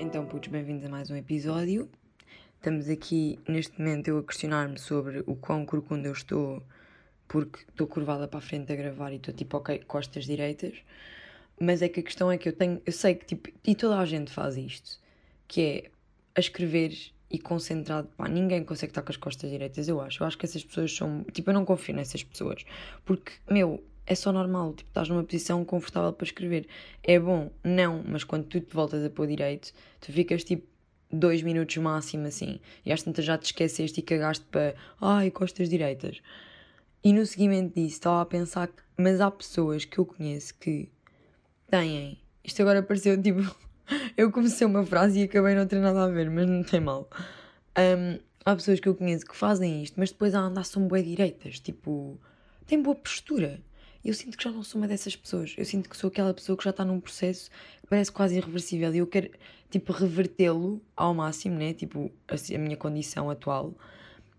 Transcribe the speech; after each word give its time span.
Então, 0.00 0.24
putos, 0.24 0.48
bem-vindos 0.48 0.84
a 0.84 0.88
mais 0.88 1.10
um 1.10 1.16
episódio. 1.16 1.88
Estamos 2.56 2.88
aqui, 2.88 3.38
neste 3.48 3.78
momento, 3.78 4.08
eu 4.08 4.18
a 4.18 4.22
questionar-me 4.22 4.78
sobre 4.78 5.22
o 5.26 5.36
quão 5.36 5.66
corcunda 5.66 6.08
eu 6.08 6.12
estou, 6.12 6.62
porque 7.26 7.60
estou 7.68 7.86
curvada 7.86 8.26
para 8.26 8.38
a 8.38 8.42
frente 8.42 8.72
a 8.72 8.76
gravar 8.76 9.12
e 9.12 9.16
estou 9.16 9.34
tipo, 9.34 9.56
ok, 9.56 9.80
costas 9.80 10.24
direitas. 10.24 10.74
Mas 11.60 11.82
é 11.82 11.88
que 11.88 12.00
a 12.00 12.02
questão 12.02 12.30
é 12.30 12.38
que 12.38 12.48
eu 12.48 12.52
tenho, 12.52 12.80
eu 12.86 12.92
sei 12.92 13.16
que 13.16 13.26
tipo, 13.26 13.50
e 13.66 13.74
toda 13.74 13.98
a 13.98 14.06
gente 14.06 14.32
faz 14.32 14.56
isto, 14.56 15.00
que 15.46 15.60
é 15.60 15.90
a 16.34 16.40
escrever 16.40 16.96
e 17.30 17.38
concentrado, 17.38 18.08
pá, 18.16 18.28
ninguém 18.28 18.64
consegue 18.64 18.90
estar 18.90 19.02
com 19.02 19.10
as 19.10 19.16
costas 19.16 19.50
direitas, 19.50 19.88
eu 19.88 20.00
acho. 20.00 20.22
Eu 20.22 20.26
acho 20.26 20.38
que 20.38 20.46
essas 20.46 20.64
pessoas 20.64 20.94
são, 20.94 21.24
tipo, 21.32 21.50
eu 21.50 21.54
não 21.54 21.64
confio 21.64 21.94
nessas 21.94 22.22
pessoas, 22.22 22.64
porque, 23.04 23.32
meu, 23.50 23.82
é 24.08 24.14
só 24.14 24.32
normal, 24.32 24.72
tipo, 24.72 24.88
estás 24.88 25.06
numa 25.10 25.22
posição 25.22 25.62
confortável 25.66 26.14
para 26.14 26.24
escrever. 26.24 26.66
É 27.02 27.20
bom, 27.20 27.50
não, 27.62 28.02
mas 28.08 28.24
quando 28.24 28.46
tu 28.46 28.58
te 28.58 28.74
voltas 28.74 29.04
a 29.04 29.10
pôr 29.10 29.26
direito, 29.26 29.70
tu 30.00 30.10
ficas 30.10 30.42
tipo 30.42 30.66
dois 31.12 31.42
minutos 31.42 31.76
máximo 31.76 32.26
assim, 32.26 32.58
e 32.86 32.92
às 32.92 33.02
tantas 33.02 33.26
já 33.26 33.36
te 33.36 33.44
esqueceste 33.44 34.00
e 34.00 34.02
cagaste 34.02 34.46
para, 34.46 34.74
ai, 34.98 35.30
costas 35.30 35.68
direitas. 35.68 36.22
E 37.04 37.12
no 37.12 37.24
seguimento 37.26 37.74
disso, 37.74 37.96
estava 37.96 38.22
a 38.22 38.26
pensar 38.26 38.68
que, 38.68 38.82
mas 38.96 39.20
há 39.20 39.30
pessoas 39.30 39.84
que 39.84 39.98
eu 39.98 40.06
conheço 40.06 40.54
que 40.54 40.88
têm, 41.70 42.18
isto 42.42 42.62
agora 42.62 42.82
pareceu 42.82 43.20
tipo, 43.22 43.40
eu 44.16 44.32
comecei 44.32 44.66
uma 44.66 44.86
frase 44.86 45.20
e 45.20 45.22
acabei 45.24 45.54
não 45.54 45.66
ter 45.66 45.80
nada 45.80 46.04
a 46.04 46.08
ver, 46.08 46.30
mas 46.30 46.48
não 46.48 46.62
tem 46.62 46.80
mal. 46.80 47.10
Um, 47.78 48.18
há 48.42 48.56
pessoas 48.56 48.80
que 48.80 48.88
eu 48.88 48.94
conheço 48.94 49.26
que 49.26 49.36
fazem 49.36 49.82
isto, 49.82 50.00
mas 50.00 50.10
depois 50.10 50.34
a 50.34 50.40
andar 50.40 50.64
são 50.64 50.88
bem 50.88 51.04
direitas, 51.04 51.60
tipo, 51.60 52.18
têm 52.66 52.82
boa 52.82 52.96
postura. 52.96 53.60
Eu 54.04 54.14
sinto 54.14 54.38
que 54.38 54.44
já 54.44 54.50
não 54.50 54.62
sou 54.62 54.80
uma 54.80 54.86
dessas 54.86 55.16
pessoas. 55.16 55.54
Eu 55.58 55.64
sinto 55.64 55.88
que 55.88 55.96
sou 55.96 56.08
aquela 56.08 56.32
pessoa 56.32 56.56
que 56.56 56.64
já 56.64 56.70
está 56.70 56.84
num 56.84 57.00
processo 57.00 57.50
que 57.80 57.86
parece 57.88 58.12
quase 58.12 58.36
irreversível 58.36 58.94
e 58.94 58.98
eu 58.98 59.06
quero, 59.06 59.30
tipo, 59.70 59.92
revertê-lo 59.92 60.80
ao 60.96 61.12
máximo, 61.14 61.56
né? 61.58 61.74
Tipo, 61.74 62.10
a, 62.28 62.54
a 62.54 62.58
minha 62.58 62.76
condição 62.76 63.28
atual. 63.28 63.74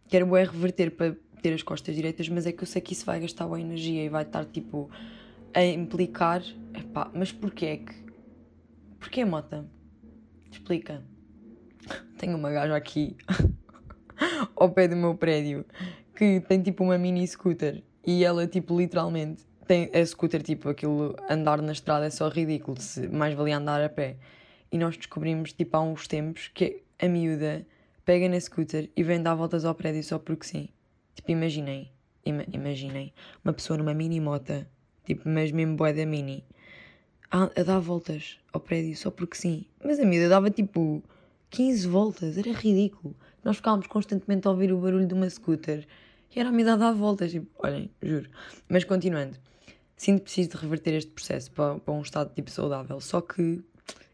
Quero 0.08 0.36
é 0.36 0.44
reverter 0.44 0.92
para 0.92 1.16
ter 1.42 1.54
as 1.54 1.62
costas 1.62 1.96
direitas, 1.96 2.28
mas 2.30 2.46
é 2.46 2.52
que 2.52 2.64
eu 2.64 2.68
sei 2.68 2.82
que 2.82 2.94
isso 2.94 3.06
vai 3.06 3.20
gastar 3.20 3.48
boa 3.48 3.60
energia 3.60 4.04
e 4.04 4.10
vai 4.10 4.24
estar, 4.24 4.46
tipo, 4.46 4.90
a 5.54 5.64
implicar. 5.64 6.42
Epá, 6.74 7.12
mas 7.14 7.32
porquê 7.32 7.66
é 7.66 7.78
que. 7.78 7.94
Porquê, 9.00 9.26
Mota? 9.26 9.66
Explica. 10.52 11.04
Tenho 12.18 12.38
uma 12.38 12.52
gaja 12.52 12.76
aqui 12.76 13.16
ao 14.56 14.72
pé 14.72 14.88
do 14.88 14.96
meu 14.96 15.16
prédio 15.16 15.66
que 16.16 16.42
tem 16.42 16.62
tipo 16.62 16.84
uma 16.84 16.98
mini 16.98 17.26
scooter 17.26 17.82
e 18.06 18.26
ela, 18.26 18.46
tipo, 18.46 18.78
literalmente 18.78 19.49
tem 19.70 19.88
a 19.94 20.04
scooter, 20.04 20.42
tipo, 20.42 20.68
aquilo 20.68 21.16
andar 21.30 21.62
na 21.62 21.74
estrada 21.74 22.08
é 22.08 22.10
só 22.10 22.28
ridículo, 22.28 22.82
se 22.82 23.08
mais 23.08 23.36
valia 23.36 23.58
andar 23.58 23.80
a 23.84 23.88
pé. 23.88 24.18
E 24.72 24.80
nós 24.80 24.98
descobrimos, 24.98 25.54
tipo, 25.54 25.78
há 25.78 25.82
uns 25.82 26.08
tempos 26.08 26.50
que 26.52 26.82
a 26.98 27.08
miúda 27.08 27.64
pega 28.04 28.28
na 28.28 28.40
scooter 28.40 28.90
e 28.98 29.04
vem 29.04 29.22
dar 29.22 29.36
voltas 29.36 29.66
ao 29.66 29.76
prédio 29.76 30.04
só 30.04 30.18
porque 30.18 30.48
sim. 30.48 30.70
Tipo, 31.14 31.30
imaginem, 31.30 31.92
ima 32.26 32.44
imaginem, 32.52 33.14
uma 33.46 33.54
pessoa 33.54 33.78
numa 33.78 33.94
mini 33.94 34.20
mota, 34.20 34.68
tipo, 35.06 35.30
mas 35.30 35.52
mesmo 35.52 35.76
boé 35.76 35.94
da 35.94 36.04
mini, 36.04 36.44
a, 37.30 37.44
a 37.44 37.64
dar 37.64 37.78
voltas 37.78 38.40
ao 38.52 38.60
prédio 38.60 38.98
só 38.98 39.12
porque 39.12 39.38
sim. 39.38 39.68
Mas 39.86 40.00
a 40.00 40.04
miúda 40.04 40.30
dava, 40.30 40.50
tipo, 40.50 41.04
15 41.52 41.88
voltas, 41.88 42.40
era 42.40 42.52
ridículo. 42.54 43.16
Nós 43.44 43.58
ficávamos 43.58 43.86
constantemente 43.86 44.48
a 44.48 44.50
ouvir 44.50 44.74
o 44.74 44.80
barulho 44.80 45.06
de 45.06 45.14
uma 45.14 45.30
scooter 45.30 45.86
e 46.36 46.40
era 46.40 46.50
a 46.50 46.52
miúda 46.52 46.74
a 46.74 46.76
dar 46.76 46.92
voltas, 46.92 47.30
tipo, 47.30 47.46
olhem, 47.60 47.92
juro. 48.02 48.32
Mas 48.68 48.84
continuando 48.84 49.38
sinto 50.00 50.24
preciso 50.24 50.52
de 50.52 50.58
reverter 50.58 50.94
este 50.94 51.12
processo 51.12 51.52
para, 51.52 51.78
para 51.78 51.94
um 51.94 52.02
estado 52.02 52.34
tipo 52.34 52.50
saudável. 52.50 53.02
Só 53.02 53.20
que, 53.20 53.62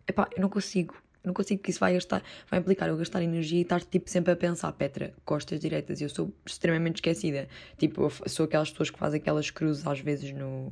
epá, 0.08 0.28
eu 0.36 0.42
não 0.42 0.50
consigo. 0.50 0.96
Não 1.24 1.34
consigo 1.34 1.62
que 1.64 1.72
isso 1.72 1.80
vai 1.80 1.94
gastar, 1.94 2.22
vai 2.50 2.60
implicar 2.60 2.88
eu 2.88 2.98
gastar 2.98 3.24
energia 3.24 3.58
e 3.58 3.62
estar 3.64 3.82
tipo 3.82 4.08
sempre 4.12 4.32
a 4.32 4.36
pensar, 4.36 4.72
Petra, 4.74 5.12
costas 5.26 5.60
direitas, 5.60 6.00
eu 6.00 6.08
sou 6.08 6.32
extremamente 6.46 6.98
esquecida. 6.98 7.48
Tipo, 7.80 8.12
sou 8.28 8.46
aquelas 8.46 8.70
pessoas 8.70 8.92
que 8.92 9.00
fazem 9.00 9.20
aquelas 9.20 9.50
cruzes 9.50 9.88
às 9.88 10.00
vezes 10.00 10.32
no, 10.32 10.72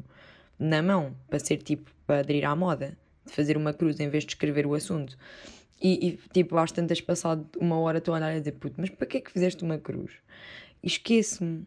na 0.60 0.84
mão, 0.84 1.16
para 1.28 1.40
ser 1.40 1.58
tipo, 1.58 1.90
para 2.06 2.20
aderir 2.20 2.46
à 2.48 2.56
moda, 2.56 2.96
de 3.26 3.34
fazer 3.34 3.58
uma 3.58 3.74
cruz 3.74 4.00
em 4.00 4.10
vez 4.10 4.26
de 4.26 4.34
escrever 4.34 4.68
o 4.68 4.76
assunto. 4.76 5.18
E, 5.82 6.08
e 6.08 6.20
tipo, 6.32 6.56
às 6.56 6.72
tantas 6.72 7.02
passado 7.02 7.48
uma 7.60 7.80
hora 7.80 7.98
estou 7.98 8.14
a 8.14 8.18
andar 8.18 8.32
a 8.32 8.38
dizer, 8.38 8.52
puto, 8.52 8.76
mas 8.78 8.92
para 8.92 9.08
que 9.08 9.18
é 9.18 9.22
que 9.22 9.32
fizeste 9.32 9.64
uma 9.64 9.80
cruz? 9.80 10.12
E 10.84 10.88
esqueço-me 10.88 11.66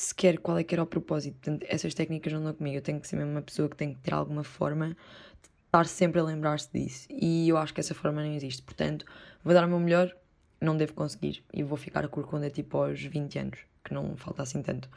sequer 0.00 0.38
qual 0.38 0.56
é 0.56 0.62
que 0.62 0.72
era 0.72 0.82
o 0.82 0.86
propósito. 0.86 1.34
Portanto, 1.34 1.66
essas 1.68 1.92
técnicas 1.92 2.32
não 2.32 2.44
dão 2.44 2.54
comigo. 2.54 2.76
Eu 2.76 2.82
tenho 2.82 3.00
que 3.00 3.08
ser 3.08 3.16
mesmo 3.16 3.32
uma 3.32 3.42
pessoa 3.42 3.68
que 3.68 3.74
tem 3.74 3.92
que 3.92 3.98
ter 3.98 4.14
alguma 4.14 4.44
forma 4.44 4.90
de 4.90 5.48
estar 5.66 5.86
sempre 5.86 6.20
a 6.20 6.22
lembrar-se 6.22 6.70
disso. 6.72 7.08
E 7.10 7.48
eu 7.48 7.56
acho 7.56 7.74
que 7.74 7.80
essa 7.80 7.96
forma 7.96 8.22
não 8.22 8.32
existe. 8.32 8.62
Portanto, 8.62 9.04
vou 9.42 9.52
dar 9.52 9.64
o 9.64 9.68
meu 9.68 9.80
melhor, 9.80 10.14
não 10.60 10.76
devo 10.76 10.92
conseguir. 10.92 11.42
E 11.52 11.64
vou 11.64 11.76
ficar 11.76 12.04
a 12.04 12.08
corcunda 12.08 12.48
tipo 12.48 12.78
aos 12.78 13.02
20 13.02 13.38
anos, 13.40 13.58
que 13.84 13.92
não 13.92 14.16
falta 14.16 14.44
assim 14.44 14.62
tanto. 14.62 14.88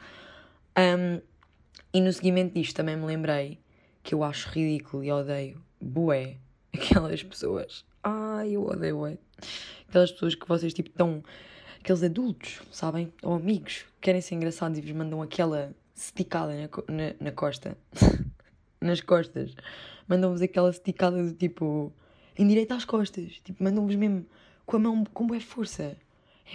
Um, 0.78 1.20
e 1.92 2.00
no 2.00 2.12
seguimento 2.12 2.54
disto 2.54 2.76
também 2.76 2.96
me 2.96 3.04
lembrei 3.04 3.58
que 4.04 4.14
eu 4.14 4.22
acho 4.22 4.50
ridículo 4.50 5.02
e 5.02 5.10
odeio 5.10 5.60
bué 5.80 6.36
aquelas 6.72 7.24
pessoas. 7.24 7.84
Ai, 8.04 8.52
eu 8.52 8.64
odeio 8.64 8.98
bué. 8.98 9.18
Aquelas 9.88 10.12
pessoas 10.12 10.36
que 10.36 10.46
vocês 10.46 10.72
tipo 10.72 10.90
estão 10.90 11.24
aqueles 11.82 12.02
adultos, 12.04 12.62
sabem? 12.70 13.12
Ou 13.22 13.34
amigos, 13.34 13.84
querem 14.00 14.20
ser 14.20 14.36
engraçados 14.36 14.78
e 14.78 14.80
vos 14.80 14.92
mandam 14.92 15.20
aquela 15.20 15.74
esticada 15.94 16.54
na, 16.54 16.94
na, 16.94 17.14
na 17.20 17.32
costa, 17.32 17.76
nas 18.80 19.00
costas. 19.00 19.54
Mandam-vos 20.06 20.40
aquela 20.40 20.70
esticada 20.70 21.20
do 21.20 21.32
tipo, 21.32 21.92
em 22.38 22.46
direito 22.46 22.72
às 22.72 22.84
costas. 22.84 23.32
Tipo, 23.44 23.64
mandam-vos 23.64 23.96
mesmo 23.96 24.24
com 24.64 24.76
a 24.76 24.78
mão 24.78 25.04
com 25.04 25.26
boa 25.26 25.40
força. 25.40 25.96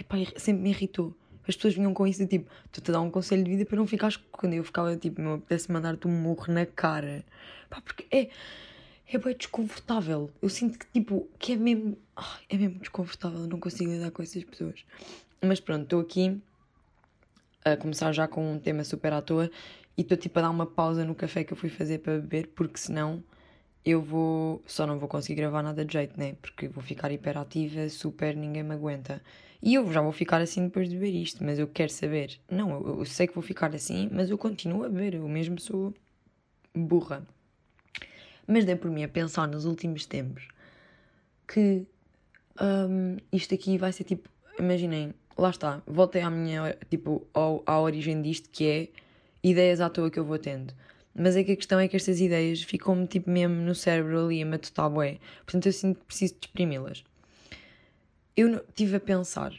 Epá, 0.00 0.16
sempre 0.36 0.62
me 0.62 0.70
irritou. 0.70 1.14
As 1.46 1.56
pessoas 1.56 1.74
vinham 1.74 1.92
com 1.92 2.06
isso 2.06 2.20
de 2.20 2.26
tipo, 2.26 2.50
tu-te 2.72 2.90
a 2.90 2.94
dar 2.94 3.00
um 3.00 3.10
conselho 3.10 3.44
de 3.44 3.50
vida 3.50 3.66
para 3.66 3.76
não 3.76 3.86
ficares. 3.86 4.16
Quando 4.32 4.54
eu 4.54 4.64
ficava 4.64 4.96
tipo, 4.96 5.20
me 5.20 5.34
apetece 5.34 5.70
mandar-te 5.70 6.08
um 6.08 6.10
morro 6.10 6.52
na 6.52 6.64
cara. 6.64 7.22
Pá, 7.68 7.82
porque 7.82 8.06
é. 8.10 8.30
É 9.10 9.16
bem 9.16 9.34
desconfortável. 9.34 10.30
Eu 10.42 10.50
sinto 10.50 10.78
que 10.78 10.86
tipo, 10.92 11.26
que 11.38 11.52
é 11.52 11.56
mesmo. 11.56 11.96
é 12.48 12.56
mesmo 12.56 12.78
desconfortável. 12.78 13.40
Eu 13.40 13.46
não 13.46 13.58
consigo 13.58 13.90
lidar 13.90 14.10
com 14.10 14.22
essas 14.22 14.44
pessoas. 14.44 14.84
Mas 15.42 15.60
pronto, 15.60 15.84
estou 15.84 16.00
aqui 16.00 16.38
a 17.64 17.76
começar 17.76 18.12
já 18.12 18.28
com 18.28 18.52
um 18.52 18.58
tema 18.58 18.84
super 18.84 19.12
à 19.12 19.22
toa 19.22 19.50
e 19.96 20.02
estou 20.02 20.16
tipo 20.16 20.38
a 20.38 20.42
dar 20.42 20.50
uma 20.50 20.66
pausa 20.66 21.04
no 21.04 21.14
café 21.14 21.42
que 21.42 21.52
eu 21.52 21.56
fui 21.56 21.70
fazer 21.70 21.98
para 22.00 22.18
beber, 22.18 22.48
porque 22.48 22.78
senão 22.78 23.22
eu 23.82 24.02
vou. 24.02 24.62
Só 24.66 24.86
não 24.86 24.98
vou 24.98 25.08
conseguir 25.08 25.36
gravar 25.36 25.62
nada 25.62 25.84
de 25.86 25.92
jeito, 25.92 26.18
né? 26.18 26.36
Porque 26.42 26.68
vou 26.68 26.82
ficar 26.82 27.10
hiperativa, 27.10 27.88
super, 27.88 28.36
ninguém 28.36 28.62
me 28.62 28.74
aguenta. 28.74 29.22
E 29.62 29.74
eu 29.74 29.90
já 29.90 30.02
vou 30.02 30.12
ficar 30.12 30.40
assim 30.42 30.64
depois 30.64 30.88
de 30.88 30.96
beber 30.96 31.14
isto, 31.14 31.42
mas 31.42 31.58
eu 31.58 31.66
quero 31.66 31.90
saber. 31.90 32.38
Não, 32.50 32.70
eu, 32.70 32.98
eu 32.98 33.04
sei 33.06 33.26
que 33.26 33.34
vou 33.34 33.42
ficar 33.42 33.74
assim, 33.74 34.08
mas 34.12 34.28
eu 34.28 34.36
continuo 34.36 34.84
a 34.84 34.88
beber, 34.88 35.14
eu 35.14 35.26
mesmo 35.28 35.58
sou 35.58 35.94
burra. 36.74 37.26
Mas 38.48 38.64
dei 38.64 38.74
por 38.74 38.90
mim 38.90 39.04
a 39.04 39.08
pensar 39.08 39.46
nos 39.46 39.66
últimos 39.66 40.06
tempos 40.06 40.48
que 41.46 41.86
um, 42.60 43.18
isto 43.30 43.54
aqui 43.54 43.76
vai 43.76 43.92
ser 43.92 44.04
tipo. 44.04 44.28
Imaginem, 44.58 45.14
lá 45.36 45.50
está, 45.50 45.82
voltei 45.86 46.22
à 46.22 46.30
minha, 46.30 46.76
tipo, 46.90 47.26
ao, 47.32 47.62
à 47.66 47.78
origem 47.78 48.20
disto, 48.22 48.48
que 48.50 48.66
é 48.66 48.88
ideias 49.42 49.80
à 49.80 49.88
toa 49.88 50.10
que 50.10 50.18
eu 50.18 50.24
vou 50.24 50.38
tendo. 50.38 50.74
Mas 51.14 51.36
é 51.36 51.44
que 51.44 51.52
a 51.52 51.56
questão 51.56 51.78
é 51.78 51.86
que 51.86 51.96
estas 51.96 52.20
ideias 52.20 52.62
ficam-me, 52.62 53.06
tipo, 53.06 53.30
mesmo 53.30 53.56
no 53.56 53.74
cérebro 53.74 54.24
ali 54.24 54.42
a 54.42 54.46
matutar 54.46 54.88
bué. 54.88 55.18
Portanto, 55.44 55.66
eu 55.66 55.72
sinto 55.72 56.00
que 56.00 56.06
preciso 56.06 56.34
de 56.34 56.46
exprimi-las. 56.46 57.04
Eu 58.36 58.56
estive 58.56 58.96
a 58.96 59.00
pensar 59.00 59.52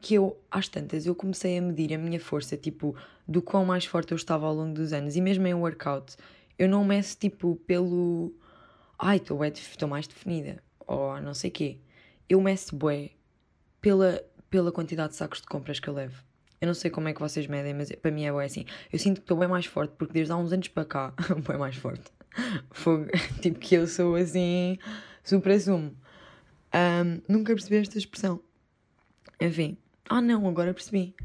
que 0.00 0.14
eu, 0.14 0.36
às 0.50 0.68
tantas, 0.68 1.06
eu 1.06 1.14
comecei 1.14 1.56
a 1.56 1.62
medir 1.62 1.94
a 1.94 1.98
minha 1.98 2.20
força, 2.20 2.56
tipo, 2.56 2.96
do 3.28 3.40
quão 3.40 3.64
mais 3.64 3.84
forte 3.84 4.12
eu 4.12 4.16
estava 4.16 4.46
ao 4.46 4.54
longo 4.54 4.74
dos 4.74 4.92
anos. 4.92 5.16
E 5.16 5.20
mesmo 5.20 5.46
em 5.46 5.54
workout, 5.54 6.16
eu 6.58 6.68
não 6.68 6.84
meço, 6.84 7.16
tipo, 7.18 7.56
pelo... 7.66 8.34
Ai, 8.98 9.16
estou 9.16 9.88
mais 9.88 10.06
definida. 10.06 10.62
Ou 10.86 11.20
não 11.20 11.34
sei 11.34 11.50
quê. 11.50 11.78
Eu 12.28 12.40
meço 12.40 12.74
bué 12.76 13.10
pela 13.80 14.22
pela 14.54 14.70
quantidade 14.70 15.10
de 15.10 15.16
sacos 15.16 15.40
de 15.40 15.48
compras 15.48 15.80
que 15.80 15.88
eu 15.88 15.94
levo. 15.94 16.22
Eu 16.60 16.68
não 16.68 16.74
sei 16.74 16.88
como 16.88 17.08
é 17.08 17.12
que 17.12 17.18
vocês 17.18 17.48
medem, 17.48 17.74
mas 17.74 17.90
para 17.90 18.12
mim 18.12 18.24
é 18.24 18.30
bem 18.30 18.42
assim. 18.42 18.64
Eu 18.92 19.00
sinto 19.00 19.16
que 19.16 19.24
estou 19.24 19.36
bem 19.36 19.48
mais 19.48 19.66
forte, 19.66 19.96
porque 19.98 20.12
desde 20.12 20.32
há 20.32 20.36
uns 20.36 20.52
anos 20.52 20.68
para 20.68 20.84
cá, 20.84 21.12
bem 21.44 21.58
mais 21.58 21.74
forte. 21.74 22.04
Fogo, 22.70 23.06
tipo 23.42 23.58
que 23.58 23.74
eu 23.74 23.88
sou 23.88 24.14
assim, 24.14 24.78
super 25.24 25.60
sumo. 25.60 25.96
Um, 26.72 27.20
nunca 27.28 27.52
percebi 27.52 27.78
esta 27.78 27.98
expressão. 27.98 28.40
Enfim. 29.40 29.76
Ah 30.08 30.22
não, 30.22 30.46
agora 30.46 30.72
percebi. 30.72 31.16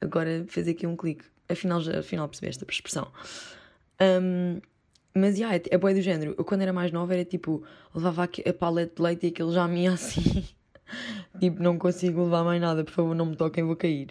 Agora 0.00 0.44
fez 0.46 0.68
aqui 0.68 0.86
um 0.86 0.94
clique. 0.94 1.24
Afinal, 1.48 1.80
afinal 1.98 2.28
percebi 2.28 2.50
esta 2.50 2.64
expressão. 2.70 3.10
Um, 4.00 4.60
mas, 5.14 5.38
yeah, 5.38 5.56
é, 5.56 5.62
é 5.70 5.78
boa 5.78 5.94
do 5.94 6.00
género. 6.00 6.34
Eu, 6.36 6.44
quando 6.44 6.62
era 6.62 6.72
mais 6.72 6.90
nova, 6.90 7.14
era 7.14 7.24
tipo, 7.24 7.62
levava 7.94 8.24
a 8.24 8.52
paleta 8.52 8.96
de 8.96 9.02
leite 9.02 9.26
e 9.26 9.28
aquilo 9.28 9.52
já 9.52 9.68
me 9.68 9.86
assim. 9.86 10.44
tipo, 11.38 11.62
não 11.62 11.78
consigo 11.78 12.24
levar 12.24 12.44
mais 12.44 12.60
nada, 12.60 12.84
por 12.84 12.92
favor, 12.92 13.14
não 13.14 13.26
me 13.26 13.36
toquem, 13.36 13.64
vou 13.64 13.76
cair. 13.76 14.08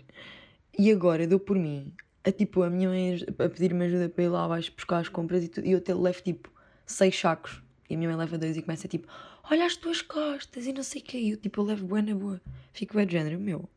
E 0.78 0.92
agora 0.92 1.28
dou 1.28 1.40
por 1.40 1.58
mim 1.58 1.94
a 2.24 2.32
tipo, 2.32 2.64
a 2.64 2.70
minha 2.70 2.88
mãe 2.88 3.20
a 3.38 3.50
pedir-me 3.50 3.86
ajuda 3.86 4.08
para 4.10 4.24
ir 4.24 4.30
lá 4.30 4.46
abaixo 4.46 4.72
buscar 4.76 5.00
as 5.00 5.10
compras 5.10 5.44
e, 5.44 5.50
tudo, 5.50 5.68
e 5.68 5.72
eu 5.72 5.78
até 5.78 5.94
levo 5.94 6.22
tipo 6.22 6.50
seis 6.86 7.20
sacos. 7.20 7.62
E 7.90 7.96
a 7.96 7.98
minha 7.98 8.10
mãe 8.10 8.18
leva 8.18 8.38
dois 8.38 8.56
e 8.56 8.62
começa 8.62 8.88
tipo, 8.88 9.08
olha 9.52 9.66
as 9.66 9.76
tuas 9.76 10.02
costas 10.02 10.66
e 10.66 10.74
não 10.74 10.84
sei 10.84 11.02
o 11.02 11.04
que. 11.04 11.32
Eu 11.32 11.38
tipo, 11.38 11.62
eu 11.62 11.66
levo 11.66 11.86
boa 11.86 12.02
na 12.02 12.16
boa. 12.16 12.42
Fico 12.72 12.96
bem 12.96 13.06
de 13.06 13.12
género, 13.12 13.40
meu, 13.40 13.70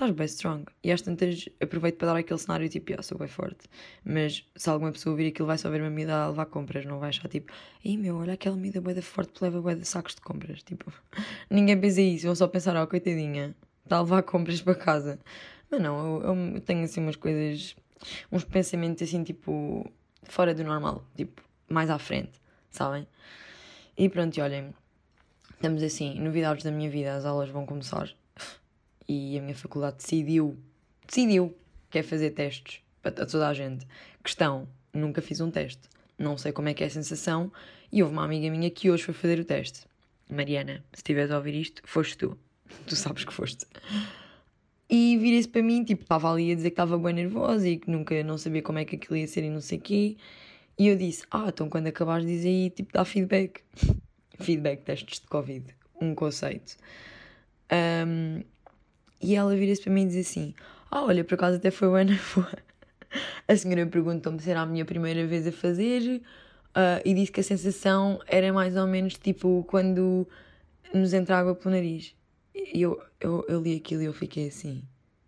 estás 0.00 0.12
bem 0.12 0.26
strong. 0.26 0.64
E 0.82 0.90
às 0.90 1.02
tantas 1.02 1.46
aproveito 1.60 1.98
para 1.98 2.08
dar 2.08 2.16
aquele 2.16 2.38
cenário 2.38 2.68
tipo, 2.68 2.94
ah, 2.98 3.02
sou 3.02 3.18
bem 3.18 3.28
forte. 3.28 3.68
Mas 4.02 4.46
se 4.56 4.70
alguma 4.70 4.90
pessoa 4.92 5.12
ouvir 5.12 5.28
aquilo 5.28 5.46
vai 5.46 5.58
só 5.58 5.68
ver 5.68 5.82
uma 5.82 5.90
medida 5.90 6.24
a 6.24 6.28
levar 6.28 6.46
compras, 6.46 6.86
não 6.86 6.98
vai 6.98 7.10
achar 7.10 7.28
tipo, 7.28 7.52
ei 7.84 7.98
meu, 7.98 8.16
olha 8.16 8.32
aquela 8.32 8.56
medida 8.56 8.80
boa 8.80 9.00
forte 9.02 9.32
que 9.32 9.44
leva 9.44 9.60
boa 9.60 9.76
de 9.76 9.84
sacos 9.84 10.14
de 10.14 10.22
compras. 10.22 10.62
Tipo, 10.62 10.90
ninguém 11.50 11.78
pensa 11.78 12.00
isso, 12.00 12.26
vão 12.26 12.34
só 12.34 12.48
pensar, 12.48 12.82
oh 12.82 12.86
coitadinha, 12.86 13.54
está 13.84 13.98
a 13.98 14.00
levar 14.00 14.22
compras 14.22 14.62
para 14.62 14.74
casa. 14.74 15.20
Mas 15.70 15.80
não, 15.82 16.22
eu, 16.22 16.34
eu 16.54 16.60
tenho 16.62 16.82
assim 16.84 17.00
umas 17.00 17.16
coisas, 17.16 17.76
uns 18.32 18.44
pensamentos 18.44 19.02
assim 19.02 19.22
tipo, 19.22 19.90
fora 20.24 20.54
do 20.54 20.64
normal, 20.64 21.04
tipo, 21.14 21.42
mais 21.68 21.90
à 21.90 21.98
frente, 21.98 22.40
sabem? 22.70 23.06
E 23.98 24.08
pronto, 24.08 24.34
e 24.38 24.40
olhem, 24.40 24.74
estamos 25.52 25.82
assim, 25.82 26.18
novidades 26.18 26.64
da 26.64 26.70
minha 26.70 26.88
vida, 26.88 27.14
as 27.14 27.26
aulas 27.26 27.50
vão 27.50 27.66
começar 27.66 28.10
e 29.10 29.36
a 29.36 29.42
minha 29.42 29.56
faculdade 29.56 29.96
decidiu, 29.96 30.56
decidiu, 31.04 31.52
que 31.90 31.98
é 31.98 32.02
fazer 32.02 32.30
testes 32.30 32.80
a 33.02 33.10
toda 33.10 33.48
a 33.48 33.52
gente. 33.52 33.84
Questão, 34.22 34.68
nunca 34.94 35.20
fiz 35.20 35.40
um 35.40 35.50
teste, 35.50 35.82
não 36.16 36.38
sei 36.38 36.52
como 36.52 36.68
é 36.68 36.74
que 36.74 36.84
é 36.84 36.86
a 36.86 36.90
sensação 36.90 37.50
e 37.90 38.04
houve 38.04 38.12
uma 38.12 38.24
amiga 38.24 38.48
minha 38.48 38.70
que 38.70 38.88
hoje 38.88 39.02
foi 39.02 39.12
fazer 39.12 39.40
o 39.40 39.44
teste. 39.44 39.80
Mariana, 40.30 40.84
se 40.92 41.00
estiveres 41.00 41.32
a 41.32 41.38
ouvir 41.38 41.56
isto, 41.56 41.82
foste 41.84 42.16
tu. 42.16 42.38
Tu 42.86 42.94
sabes 42.94 43.24
que 43.24 43.32
foste. 43.32 43.66
E 44.88 45.18
virei-se 45.18 45.48
para 45.48 45.60
mim, 45.60 45.82
tipo, 45.82 46.02
estava 46.02 46.32
ali 46.32 46.52
a 46.52 46.54
dizer 46.54 46.70
que 46.70 46.74
estava 46.74 46.96
bem 46.96 47.14
nervosa 47.14 47.68
e 47.68 47.78
que 47.78 47.90
nunca, 47.90 48.22
não 48.22 48.38
sabia 48.38 48.62
como 48.62 48.78
é 48.78 48.84
que 48.84 48.94
aquilo 48.94 49.16
ia 49.16 49.26
ser 49.26 49.42
e 49.42 49.50
não 49.50 49.60
sei 49.60 49.78
o 49.78 49.80
quê. 49.80 50.16
E 50.78 50.86
eu 50.86 50.96
disse, 50.96 51.24
ah, 51.32 51.46
então 51.48 51.68
quando 51.68 51.88
acabares 51.88 52.24
diz 52.24 52.44
aí, 52.44 52.70
tipo, 52.70 52.92
dá 52.92 53.04
feedback. 53.04 53.60
feedback, 54.38 54.84
testes 54.84 55.18
de 55.18 55.26
Covid, 55.26 55.64
um 56.00 56.14
conceito. 56.14 56.76
Um, 58.06 58.44
e 59.20 59.36
ela 59.36 59.54
vira-se 59.54 59.82
para 59.82 59.92
mim 59.92 60.04
e 60.04 60.06
diz 60.06 60.28
assim: 60.28 60.54
Ah, 60.90 61.04
olha, 61.04 61.24
por 61.24 61.34
acaso 61.34 61.56
até 61.56 61.70
foi 61.70 62.04
na 62.04 62.18
boa. 62.34 62.50
A 63.48 63.56
senhora 63.56 63.86
perguntou-me 63.86 64.40
se 64.40 64.50
era 64.50 64.60
a 64.60 64.66
minha 64.66 64.84
primeira 64.84 65.26
vez 65.26 65.46
a 65.46 65.52
fazer 65.52 66.22
uh, 66.70 67.02
e 67.04 67.12
disse 67.12 67.32
que 67.32 67.40
a 67.40 67.44
sensação 67.44 68.20
era 68.26 68.52
mais 68.52 68.76
ou 68.76 68.86
menos 68.86 69.14
tipo 69.14 69.64
quando 69.68 70.26
nos 70.94 71.12
entra 71.12 71.38
água 71.38 71.54
pelo 71.54 71.74
nariz. 71.74 72.14
E 72.54 72.82
eu, 72.82 73.00
eu, 73.20 73.44
eu 73.48 73.60
li 73.60 73.76
aquilo 73.76 74.02
e 74.02 74.06
eu 74.06 74.12
fiquei 74.12 74.48
assim: 74.48 74.82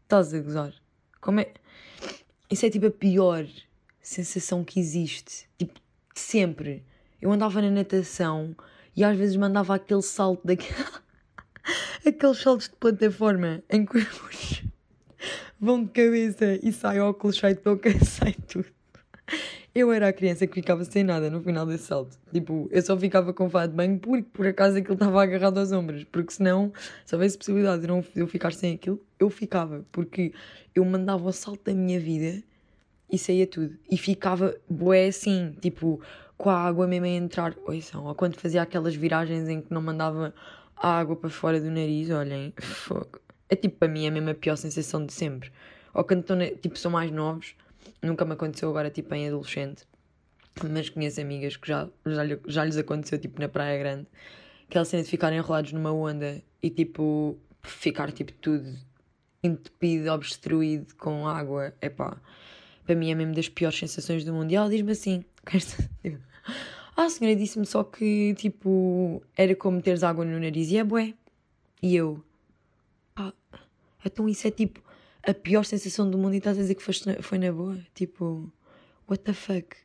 Estás 0.04 0.32
a 0.32 0.40
gozar? 0.40 0.72
Como 1.20 1.40
é? 1.40 1.52
Isso 2.50 2.66
é 2.66 2.70
tipo 2.70 2.86
a 2.86 2.90
pior 2.90 3.46
sensação 4.00 4.64
que 4.64 4.78
existe. 4.78 5.48
Tipo, 5.58 5.80
sempre. 6.14 6.84
Eu 7.20 7.30
andava 7.32 7.62
na 7.62 7.70
natação 7.70 8.54
e 8.96 9.04
às 9.04 9.16
vezes 9.16 9.36
mandava 9.36 9.74
aquele 9.74 10.02
salto 10.02 10.46
daquela. 10.46 11.01
Aqueles 12.06 12.38
saltos 12.38 12.68
de 12.68 12.76
plataforma 12.76 13.62
em 13.70 13.84
que 13.84 13.98
os 13.98 14.62
vão 15.60 15.84
de 15.84 15.90
cabeça 15.90 16.58
e 16.62 16.72
sai 16.72 17.00
óculos, 17.00 17.36
sai 17.36 17.54
toca, 17.54 17.90
sai 18.04 18.34
tudo. 18.48 18.66
Eu 19.74 19.90
era 19.90 20.08
a 20.08 20.12
criança 20.12 20.46
que 20.46 20.52
ficava 20.52 20.84
sem 20.84 21.02
nada 21.02 21.30
no 21.30 21.40
final 21.40 21.64
desse 21.64 21.84
salto. 21.84 22.18
Tipo, 22.30 22.68
eu 22.70 22.82
só 22.82 22.94
ficava 22.98 23.32
com 23.32 23.48
fato 23.48 23.70
de 23.70 23.76
banho 23.76 23.98
porque 23.98 24.26
por 24.30 24.46
acaso 24.46 24.76
aquilo 24.76 24.94
estava 24.94 25.22
agarrado 25.22 25.58
aos 25.58 25.72
ombros. 25.72 26.04
Porque 26.04 26.34
senão, 26.34 26.70
se 27.06 27.14
houvesse 27.14 27.38
possibilidade 27.38 27.80
de 27.80 27.88
não 27.88 28.04
eu 28.14 28.26
ficar 28.26 28.52
sem 28.52 28.74
aquilo, 28.74 29.00
eu 29.18 29.30
ficava. 29.30 29.82
Porque 29.90 30.34
eu 30.74 30.84
mandava 30.84 31.26
o 31.26 31.32
salto 31.32 31.64
da 31.64 31.74
minha 31.74 31.98
vida 31.98 32.42
e 33.10 33.16
saía 33.16 33.46
tudo. 33.46 33.74
E 33.90 33.96
ficava 33.96 34.54
bué 34.68 35.06
assim, 35.06 35.56
tipo, 35.58 36.02
com 36.36 36.50
a 36.50 36.58
água 36.58 36.86
mesmo 36.86 37.06
a 37.06 37.08
entrar. 37.08 37.54
São, 37.80 38.04
ou 38.04 38.14
quando 38.14 38.34
fazia 38.34 38.60
aquelas 38.60 38.94
viragens 38.94 39.48
em 39.48 39.62
que 39.62 39.72
não 39.72 39.80
mandava 39.80 40.34
a 40.82 40.98
água 40.98 41.14
para 41.14 41.30
fora 41.30 41.60
do 41.60 41.70
nariz, 41.70 42.10
olhem, 42.10 42.52
fogo. 42.60 43.20
É 43.48 43.54
tipo, 43.54 43.76
para 43.78 43.86
mim, 43.86 44.04
é 44.04 44.10
mesmo 44.10 44.30
a 44.30 44.34
pior 44.34 44.56
sensação 44.56 45.06
de 45.06 45.12
sempre. 45.12 45.52
Ou 45.94 46.02
quando 46.02 46.22
estão, 46.22 46.36
tipo, 46.60 46.76
são 46.76 46.90
mais 46.90 47.12
novos, 47.12 47.54
nunca 48.02 48.24
me 48.24 48.32
aconteceu 48.32 48.68
agora, 48.68 48.90
tipo, 48.90 49.14
em 49.14 49.28
adolescente, 49.28 49.86
mas 50.60 50.90
conheço 50.90 51.20
amigas 51.20 51.56
que 51.56 51.68
já, 51.68 51.88
já, 52.04 52.22
já 52.48 52.64
lhes 52.64 52.76
aconteceu, 52.76 53.16
tipo, 53.16 53.40
na 53.40 53.48
Praia 53.48 53.78
Grande, 53.78 54.08
aquela 54.68 54.84
cena 54.84 55.04
de 55.04 55.08
ficarem 55.08 55.38
enrolados 55.38 55.72
numa 55.72 55.92
onda 55.92 56.42
e, 56.60 56.68
tipo, 56.68 57.38
ficar, 57.62 58.10
tipo, 58.10 58.32
tudo 58.32 58.76
entupido, 59.40 60.10
obstruído 60.10 60.96
com 60.96 61.28
água, 61.28 61.72
é 61.80 61.88
pá, 61.88 62.16
para 62.84 62.96
mim 62.96 63.12
é 63.12 63.14
mesmo 63.14 63.34
das 63.34 63.48
piores 63.48 63.78
sensações 63.78 64.24
do 64.24 64.32
mundo. 64.32 64.50
E 64.50 64.56
ela 64.56 64.68
diz-me 64.68 64.90
assim, 64.90 65.24
tipo, 66.02 66.18
ah, 66.96 67.04
a 67.04 67.10
senhora 67.10 67.36
disse-me 67.36 67.66
só 67.66 67.82
que, 67.84 68.34
tipo, 68.34 69.22
era 69.36 69.54
como 69.56 69.80
teres 69.80 70.02
água 70.02 70.24
no 70.24 70.38
nariz 70.38 70.70
e 70.70 70.76
é 70.76 70.84
bué. 70.84 71.14
E 71.82 71.96
eu, 71.96 72.22
pá, 73.14 73.32
então 74.04 74.28
isso 74.28 74.46
é 74.46 74.50
tipo 74.50 74.82
a 75.22 75.32
pior 75.32 75.64
sensação 75.64 76.10
do 76.10 76.18
mundo 76.18 76.34
e 76.34 76.38
estás 76.38 76.58
a 76.58 76.60
dizer 76.60 76.74
que 76.74 76.82
foi 76.82 76.94
na, 77.06 77.22
foi 77.22 77.38
na 77.38 77.52
boa? 77.52 77.78
Tipo, 77.94 78.52
what 79.08 79.22
the 79.24 79.32
fuck? 79.32 79.76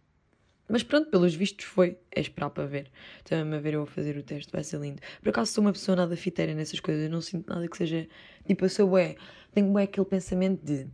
Mas 0.70 0.84
pronto, 0.84 1.10
pelos 1.10 1.34
vistos 1.34 1.66
foi. 1.66 1.98
É 2.12 2.20
esperar 2.20 2.50
para 2.50 2.66
ver. 2.66 2.92
Também 3.24 3.58
a 3.58 3.62
ver 3.62 3.76
eu 3.76 3.84
a 3.84 3.88
fazer 3.88 4.18
o 4.18 4.24
teste, 4.24 4.52
vai 4.52 4.64
ser 4.64 4.80
lindo. 4.80 5.02
Por 5.22 5.30
acaso 5.30 5.52
sou 5.52 5.64
uma 5.64 5.72
pessoa 5.72 5.96
nada 5.96 6.16
fiteira 6.18 6.54
nessas 6.54 6.80
coisas, 6.80 7.04
eu 7.06 7.10
não 7.10 7.22
sinto 7.22 7.48
nada 7.50 7.68
que 7.68 7.78
seja. 7.78 8.08
Tipo, 8.46 8.66
eu 8.66 8.70
sou 8.70 8.90
bué. 8.90 9.16
Tenho 9.54 9.72
bué 9.72 9.84
aquele 9.84 10.06
pensamento 10.06 10.64
de. 10.66 10.88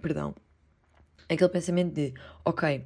Perdão. 0.00 0.34
Aquele 1.28 1.48
pensamento 1.48 1.94
de, 1.94 2.12
ok, 2.44 2.84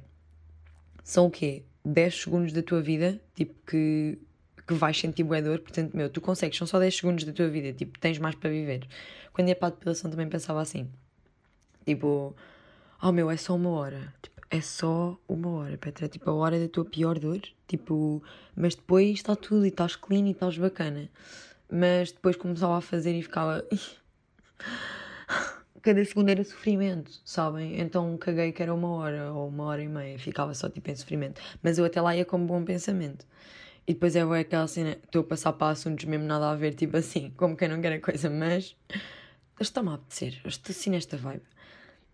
são 1.03 1.25
o 1.25 1.31
quê? 1.31 1.63
10 1.89 2.21
segundos 2.21 2.53
da 2.53 2.61
tua 2.61 2.81
vida, 2.81 3.19
tipo, 3.35 3.53
que, 3.65 4.17
que 4.67 4.73
vais 4.73 4.97
sentir 4.97 5.23
bué 5.23 5.41
dor, 5.41 5.59
portanto, 5.59 5.95
meu, 5.95 6.09
tu 6.09 6.21
consegues, 6.21 6.57
são 6.57 6.67
só 6.67 6.79
10 6.79 6.95
segundos 6.95 7.23
da 7.23 7.33
tua 7.33 7.49
vida, 7.49 7.73
tipo, 7.73 7.97
tens 7.99 8.17
mais 8.19 8.35
para 8.35 8.49
viver. 8.49 8.87
Quando 9.33 9.49
ia 9.49 9.55
para 9.55 9.69
a 9.69 9.71
depilação 9.71 10.09
também 10.09 10.27
pensava 10.29 10.61
assim, 10.61 10.89
tipo, 11.85 12.35
oh 13.01 13.11
meu, 13.11 13.29
é 13.31 13.37
só 13.37 13.55
uma 13.55 13.69
hora, 13.71 14.13
tipo, 14.21 14.39
é 14.51 14.61
só 14.61 15.17
uma 15.27 15.49
hora, 15.49 15.77
Petra, 15.77 16.05
é 16.05 16.09
tipo 16.09 16.29
a 16.29 16.33
hora 16.33 16.59
da 16.59 16.67
tua 16.67 16.85
pior 16.85 17.19
dor, 17.19 17.41
tipo, 17.67 18.23
mas 18.55 18.75
depois 18.75 19.11
está 19.11 19.35
tudo 19.35 19.65
e 19.65 19.69
estás 19.69 19.95
clean 19.95 20.27
e 20.27 20.31
estás 20.31 20.57
bacana. 20.57 21.09
Mas 21.71 22.11
depois 22.11 22.35
começava 22.35 22.77
a 22.77 22.81
fazer 22.81 23.13
e 23.13 23.21
ficava 23.21 23.63
cada 25.89 26.05
segundo 26.05 26.29
era 26.29 26.43
sofrimento, 26.43 27.19
sabem? 27.25 27.79
Então 27.79 28.15
caguei 28.15 28.51
que 28.51 28.61
era 28.61 28.71
uma 28.71 28.89
hora 28.89 29.33
ou 29.33 29.47
uma 29.49 29.63
hora 29.63 29.81
e 29.81 29.87
meia, 29.87 30.19
ficava 30.19 30.53
só 30.53 30.69
tipo 30.69 30.91
em 30.91 30.95
sofrimento. 30.95 31.41
Mas 31.63 31.79
eu 31.79 31.85
até 31.85 31.99
lá 31.99 32.15
ia 32.15 32.23
com 32.23 32.45
bom 32.45 32.63
pensamento. 32.63 33.25
E 33.87 33.93
depois 33.95 34.15
é 34.15 34.21
aquela 34.21 34.67
cena, 34.67 34.91
estou 35.03 35.21
a 35.21 35.23
passar 35.23 35.53
para 35.53 35.71
assuntos 35.71 36.05
mesmo 36.05 36.27
nada 36.27 36.51
a 36.51 36.55
ver, 36.55 36.75
tipo 36.75 36.95
assim, 36.95 37.31
como 37.35 37.57
quem 37.57 37.67
não 37.67 37.81
quer 37.81 37.93
a 37.93 37.99
coisa, 37.99 38.29
mas 38.29 38.75
está-me 39.59 39.89
a 39.89 39.93
apetecer, 39.95 40.39
estou 40.45 40.71
assim 40.71 40.91
nesta 40.91 41.17
vibe. 41.17 41.41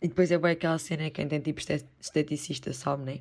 E 0.02 0.08
depois 0.08 0.32
é 0.32 0.36
aquela 0.36 0.78
cena, 0.78 1.10
quem 1.10 1.28
tem 1.28 1.42
tipo 1.42 1.60
esteticista 2.00 2.72
sabe, 2.72 3.04
né? 3.04 3.20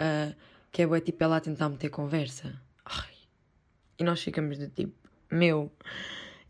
Uh, 0.00 0.36
que 0.70 0.82
é 0.82 1.00
tipo 1.00 1.24
ela 1.24 1.38
a 1.38 1.40
tentar 1.40 1.68
meter 1.68 1.88
conversa. 1.90 2.54
Ai. 2.84 3.14
E 3.98 4.04
nós 4.04 4.22
ficamos 4.22 4.58
do 4.58 4.68
tipo, 4.68 4.94
meu 5.28 5.72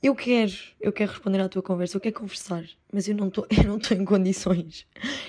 eu 0.03 0.15
quero, 0.15 0.53
eu 0.81 0.93
quero 0.93 1.11
responder 1.11 1.41
à 1.41 1.49
tua 1.49 1.63
conversa, 1.63 1.97
eu 1.97 2.01
quero 2.01 2.15
conversar, 2.15 2.65
mas 2.93 3.09
eu 3.09 3.15
não 3.15 3.29
estou, 3.29 3.47
eu 3.51 3.65
não 3.65 3.79
estou 3.79 3.97
em 3.97 4.05
condições. 4.05 4.87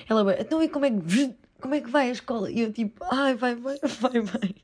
Ela 0.09 0.23
vai, 0.23 0.41
então 0.41 0.61
e 0.61 0.69
como 0.69 0.85
é 0.85 0.91
que, 0.91 1.35
como 1.59 1.75
é 1.75 1.81
que 1.81 1.89
vai 1.89 2.09
a 2.09 2.11
escola? 2.11 2.51
E 2.51 2.61
eu 2.61 2.71
tipo, 2.71 3.03
ai, 3.09 3.35
vai, 3.35 3.55
vai, 3.55 3.77
vai, 4.01 4.21
vai. 4.21 4.55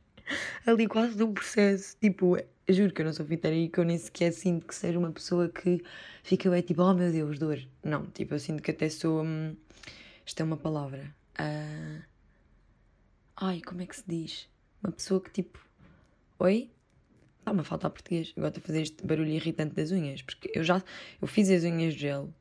Ali 0.66 0.88
quase 0.88 1.16
de 1.16 1.24
um 1.24 1.34
processo, 1.34 1.98
tipo, 2.00 2.38
juro 2.68 2.94
que 2.94 3.02
eu 3.02 3.06
não 3.06 3.14
sou 3.14 3.26
fiteira 3.26 3.56
e 3.56 3.70
que 3.70 3.80
eu 3.80 3.84
nem 3.84 3.98
sequer 3.98 4.32
sinto 4.32 4.66
que 4.68 4.76
seja 4.76 4.98
uma 4.98 5.12
pessoa 5.12 5.50
que 5.50 5.84
fica 6.24 6.50
bem 6.50 6.62
tipo, 6.62 6.82
oh 6.82 6.94
meu 6.94 7.12
Deus, 7.12 7.40
dor. 7.40 7.60
Não, 7.84 8.06
tipo, 8.08 8.34
eu 8.34 8.40
sinto 8.40 8.62
que 8.62 8.72
até 8.72 8.90
sou, 8.90 9.24
hum, 9.24 9.56
isto 10.26 10.40
é 10.40 10.44
uma 10.44 10.58
palavra, 10.58 11.14
uh... 11.40 12.04
ai, 13.38 13.62
como 13.62 13.82
é 13.82 13.86
que 13.86 13.96
se 13.96 14.04
diz? 14.08 14.50
Uma 14.82 14.92
pessoa 14.92 15.22
que 15.22 15.32
tipo, 15.32 15.60
oi? 16.40 16.70
Está-me 17.44 17.60
a 17.60 17.64
faltar 17.66 17.92
português. 17.92 18.32
Agora 18.38 18.52
estou 18.52 18.64
a 18.64 18.66
fazer 18.68 18.82
este 18.84 19.06
barulho 19.06 19.30
irritante 19.30 19.76
das 19.76 19.92
unhas. 19.92 20.22
Porque 20.22 20.50
eu 20.56 20.64
já 20.64 20.82
eu 21.22 21.28
fiz 21.28 21.50
as 21.50 21.66
unhas 21.66 21.94
de 21.94 22.00
gel, 22.00 22.34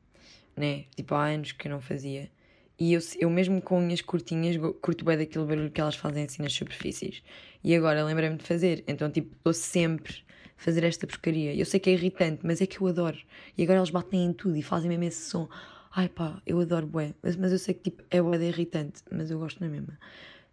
né? 0.55 0.85
Tipo, 0.95 1.15
há 1.15 1.27
anos 1.27 1.51
que 1.51 1.67
eu 1.67 1.71
não 1.71 1.81
fazia. 1.81 2.31
E 2.79 2.93
eu, 2.93 3.01
eu 3.19 3.29
mesmo 3.29 3.61
com 3.61 3.79
unhas 3.79 3.99
curtinhas, 3.99 4.55
curto 4.81 5.03
bem 5.03 5.17
daquele 5.17 5.45
barulho 5.45 5.69
que 5.69 5.81
elas 5.81 5.95
fazem 5.95 6.23
assim 6.23 6.41
nas 6.41 6.53
superfícies. 6.53 7.21
E 7.61 7.75
agora 7.75 8.01
lembrei-me 8.05 8.37
de 8.37 8.45
fazer. 8.45 8.81
Então, 8.87 9.11
tipo, 9.11 9.35
estou 9.35 9.53
sempre 9.53 10.23
a 10.57 10.63
fazer 10.63 10.85
esta 10.85 11.05
porcaria. 11.05 11.53
Eu 11.53 11.65
sei 11.65 11.81
que 11.81 11.89
é 11.89 11.93
irritante, 11.93 12.39
mas 12.41 12.61
é 12.61 12.65
que 12.65 12.79
eu 12.79 12.87
adoro. 12.87 13.19
E 13.57 13.63
agora 13.63 13.79
eles 13.79 13.89
batem 13.89 14.23
em 14.23 14.31
tudo 14.31 14.55
e 14.55 14.63
fazem 14.63 14.87
mesmo 14.87 15.03
esse 15.03 15.29
som. 15.29 15.49
Ai 15.93 16.07
pá, 16.07 16.41
eu 16.45 16.61
adoro 16.61 16.87
bué. 16.87 17.13
Mas, 17.21 17.35
mas 17.35 17.51
eu 17.51 17.59
sei 17.59 17.73
que 17.73 17.91
tipo, 17.91 18.03
é 18.09 18.21
bué 18.21 18.37
de 18.37 18.45
irritante, 18.45 19.01
mas 19.11 19.29
eu 19.29 19.37
gosto 19.37 19.59
na 19.59 19.67
mesma 19.67 19.99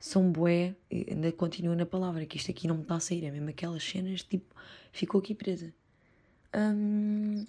são 0.01 0.33
bué, 0.33 0.75
ainda 0.91 1.31
continuo 1.31 1.77
na 1.77 1.85
palavra, 1.85 2.25
que 2.25 2.39
isto 2.39 2.51
aqui 2.51 2.67
não 2.67 2.77
me 2.77 2.83
está 2.83 2.97
a 2.97 3.01
sair, 3.01 3.23
é 3.23 3.31
mesmo 3.31 3.51
aquelas 3.51 3.85
cenas, 3.85 4.23
tipo, 4.23 4.55
ficou 4.91 5.21
aqui 5.21 5.35
presa. 5.35 5.73
Hum... 6.57 7.47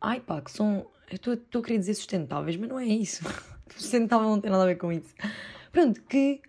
Ai 0.00 0.20
pá, 0.20 0.40
que 0.40 0.52
são, 0.52 0.86
eu 1.10 1.34
estou 1.34 1.60
a 1.60 1.64
querer 1.64 1.78
dizer 1.80 1.94
sustentáveis, 1.94 2.56
mas 2.56 2.68
não 2.68 2.78
é 2.78 2.86
isso. 2.86 3.24
sustentável 3.76 4.28
não 4.28 4.40
tem 4.40 4.50
nada 4.50 4.62
a 4.62 4.66
ver 4.66 4.76
com 4.76 4.92
isso. 4.92 5.12
Pronto, 5.72 6.00
que 6.02 6.40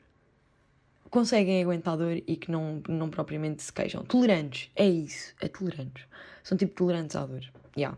conseguem 1.09 1.63
aguentar 1.63 1.97
dor 1.97 2.21
e 2.27 2.35
que 2.35 2.51
não, 2.51 2.79
não 2.87 3.09
propriamente 3.09 3.63
se 3.63 3.73
queixam. 3.73 4.03
Tolerantes, 4.03 4.69
é 4.75 4.87
isso, 4.87 5.33
é 5.41 5.47
tolerantes. 5.47 6.05
São 6.43 6.55
tipo 6.55 6.75
tolerantes 6.75 7.15
à 7.15 7.25
dor. 7.25 7.43
Yeah. 7.75 7.97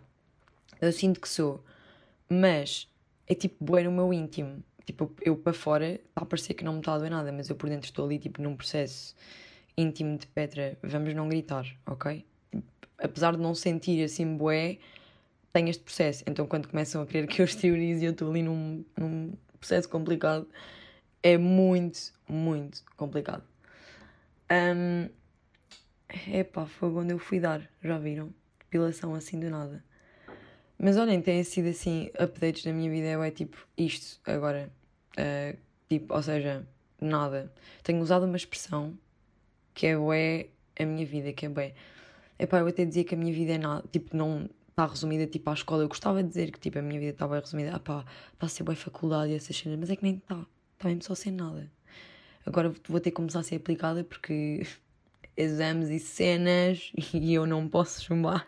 Eu 0.80 0.94
sinto 0.94 1.20
que 1.20 1.28
sou, 1.28 1.62
mas 2.30 2.88
é 3.28 3.36
tipo 3.36 3.64
bué 3.64 3.84
no 3.84 3.92
meu 3.92 4.14
íntimo. 4.14 4.64
Tipo, 4.86 5.12
eu 5.22 5.36
para 5.36 5.54
fora 5.54 5.94
está 5.94 6.22
a 6.22 6.26
parecer 6.26 6.54
que 6.54 6.64
não 6.64 6.74
me 6.74 6.80
está 6.80 6.94
a 6.94 6.98
doer 6.98 7.12
nada, 7.12 7.32
mas 7.32 7.50
eu 7.50 7.56
por 7.56 7.70
dentro 7.70 7.86
estou 7.86 8.06
ali 8.06 8.18
tipo 8.20 8.42
num 8.42 8.56
processo 8.56 9.16
íntimo 9.78 10.18
de 10.18 10.28
Petra, 10.28 10.78
vamos 10.84 11.14
não 11.14 11.30
gritar, 11.30 11.66
ok? 11.86 12.26
Apesar 12.98 13.34
de 13.34 13.40
não 13.40 13.56
sentir 13.56 14.04
assim 14.04 14.36
bué, 14.36 14.78
tenho 15.54 15.70
este 15.70 15.84
processo. 15.84 16.24
Então 16.28 16.46
quando 16.48 16.68
começam 16.68 17.02
a 17.02 17.06
querer 17.06 17.28
que 17.28 17.42
eu 17.42 17.46
exteriorize 17.46 18.04
e 18.04 18.06
eu 18.06 18.12
estou 18.12 18.30
ali 18.30 18.42
num, 18.44 18.84
num 18.98 19.34
processo 19.60 19.88
complicado, 19.90 20.48
é 21.24 21.38
muito, 21.38 22.12
muito 22.28 22.84
complicado. 22.98 23.44
Um, 24.52 25.10
epá, 26.34 26.66
foi 26.66 26.92
quando 26.92 27.12
eu 27.12 27.20
fui 27.20 27.40
dar, 27.40 27.70
já 27.84 27.98
viram? 27.98 28.34
Depilação 28.60 29.14
assim 29.16 29.40
do 29.40 29.50
nada. 29.50 29.84
Mas 30.84 30.98
olhem, 30.98 31.22
tem 31.22 31.44
sido 31.44 31.70
assim, 31.70 32.10
updates 32.20 32.64
da 32.64 32.74
minha 32.74 32.90
vida, 32.90 33.06
é 33.06 33.30
tipo 33.30 33.56
isto 33.78 34.20
agora. 34.26 34.72
Uh, 35.12 35.56
tipo, 35.88 36.12
ou 36.12 36.24
seja, 36.24 36.68
nada. 37.00 37.54
Tenho 37.84 38.02
usado 38.02 38.26
uma 38.26 38.36
expressão 38.36 38.98
que 39.76 39.86
é 39.86 39.96
ué 39.96 40.48
a 40.80 40.84
minha 40.84 41.06
vida, 41.06 41.32
que 41.34 41.46
é 41.46 41.50
bem. 41.50 41.76
Epá, 42.40 42.62
eu 42.62 42.68
até 42.68 42.84
dizia 42.84 43.04
que 43.04 43.14
a 43.14 43.18
minha 43.18 43.32
vida 43.32 43.54
é 43.54 43.58
nada, 43.60 43.84
tipo, 43.92 44.18
não 44.18 44.50
está 44.70 44.88
resumida 44.88 45.28
tipo 45.28 45.52
à 45.52 45.54
escola. 45.54 45.84
Eu 45.84 45.88
gostava 45.88 46.24
de 46.24 46.30
dizer 46.30 46.52
que 46.52 46.60
tipo 46.60 46.80
a 46.80 46.82
minha 46.82 47.00
vida 47.00 47.12
estava 47.12 47.40
resumida, 47.40 47.76
ah 47.76 47.80
pá, 47.80 48.04
está 48.34 48.48
ser 48.48 48.64
bem 48.64 48.76
faculdade 48.76 49.34
e 49.34 49.36
essas 49.36 49.56
cenas, 49.56 49.78
mas 49.78 49.90
é 49.92 49.96
que 49.96 50.04
nem 50.04 50.16
está. 50.16 50.44
Está 50.74 50.88
mesmo 50.88 51.04
só 51.04 51.14
sem 51.14 51.32
nada. 51.32 51.72
Agora 52.44 52.74
vou 52.88 53.00
ter 53.00 53.12
que 53.12 53.18
começar 53.18 53.42
a 53.42 53.44
ser 53.44 53.58
aplicada 53.58 54.04
porque 54.04 54.66
exames 55.38 55.90
e 55.90 56.00
cenas 56.00 56.92
e 57.14 57.36
eu 57.36 57.46
não 57.46 57.68
posso 57.68 58.04
chumbar. 58.04 58.48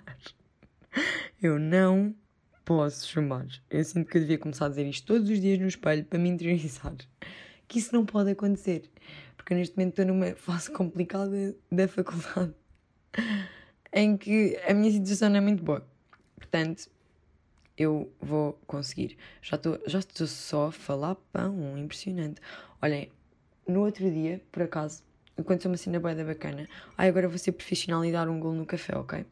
Eu 1.39 1.59
não 1.59 2.15
posso 2.65 3.07
chumbar. 3.07 3.47
Eu 3.69 3.83
sinto 3.83 4.09
que 4.09 4.17
eu 4.17 4.21
devia 4.21 4.37
começar 4.37 4.65
a 4.65 4.69
dizer 4.69 4.87
isto 4.87 5.05
todos 5.05 5.29
os 5.29 5.39
dias 5.39 5.59
no 5.59 5.67
espelho 5.67 6.05
para 6.05 6.19
me 6.19 6.29
interiorizar. 6.29 6.95
Que 7.65 7.79
isso 7.79 7.95
não 7.95 8.05
pode 8.05 8.29
acontecer. 8.29 8.83
Porque 9.35 9.55
neste 9.55 9.75
momento 9.75 9.99
estou 9.99 10.05
numa 10.05 10.35
fase 10.35 10.69
complicada 10.69 11.55
da 11.71 11.87
faculdade 11.87 12.53
em 13.91 14.15
que 14.17 14.59
a 14.67 14.73
minha 14.73 14.91
situação 14.91 15.29
não 15.29 15.37
é 15.37 15.41
muito 15.41 15.63
boa. 15.63 15.83
Portanto, 16.35 16.89
eu 17.77 18.11
vou 18.21 18.59
conseguir. 18.67 19.17
Já 19.41 19.55
estou 19.55 19.79
já 19.87 19.99
estou 19.99 20.27
só 20.27 20.67
a 20.67 20.71
falar 20.71 21.15
pão, 21.31 21.77
impressionante. 21.77 22.41
Olhem, 22.81 23.09
no 23.67 23.81
outro 23.81 24.11
dia, 24.11 24.41
por 24.51 24.63
acaso, 24.63 25.01
aconteceu 25.37 25.71
uma 25.71 25.77
cena 25.77 25.99
da 25.99 26.23
bacana. 26.23 26.67
Ai, 26.97 27.07
agora 27.07 27.27
vou 27.27 27.37
ser 27.37 27.53
profissional 27.53 28.03
e 28.05 28.11
dar 28.11 28.27
um 28.29 28.39
golo 28.39 28.55
no 28.55 28.65
café, 28.65 28.95
ok? 28.95 29.25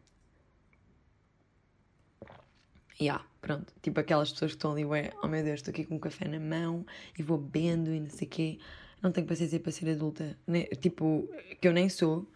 Yeah, 3.01 3.25
pronto. 3.41 3.73
Tipo 3.81 3.99
aquelas 3.99 4.31
pessoas 4.31 4.51
que 4.51 4.57
estão 4.57 4.71
ali, 4.71 4.85
ué, 4.85 5.11
oh 5.23 5.27
meu 5.27 5.43
Deus, 5.43 5.59
estou 5.59 5.71
aqui 5.71 5.85
com 5.85 5.95
um 5.95 5.99
café 5.99 6.27
na 6.27 6.39
mão 6.39 6.85
e 7.17 7.23
vou 7.23 7.37
bebendo 7.37 7.93
e 7.93 7.99
não 7.99 8.09
sei 8.09 8.27
o 8.27 8.31
quê. 8.31 8.59
Não 9.01 9.11
tenho 9.11 9.27
paciência 9.27 9.59
para 9.59 9.71
ser 9.71 9.89
adulta. 9.89 10.37
Tipo, 10.79 11.27
que 11.59 11.67
eu 11.67 11.73
nem 11.73 11.89
sou, 11.89 12.27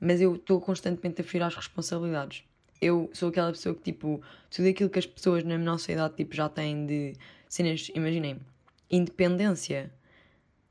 mas 0.00 0.20
eu 0.20 0.36
estou 0.36 0.60
constantemente 0.60 1.20
a 1.20 1.24
fugir 1.24 1.42
às 1.42 1.54
responsabilidades 1.54 2.44
eu 2.84 3.10
sou 3.14 3.30
aquela 3.30 3.50
pessoa 3.50 3.74
que, 3.74 3.82
tipo, 3.82 4.22
tudo 4.50 4.68
aquilo 4.68 4.90
que 4.90 4.98
as 4.98 5.06
pessoas 5.06 5.42
na 5.42 5.56
nossa 5.56 5.90
idade, 5.90 6.16
tipo, 6.16 6.34
já 6.34 6.48
têm 6.48 6.86
de 6.86 7.14
cenas, 7.48 7.90
imaginem, 7.94 8.38
independência, 8.90 9.90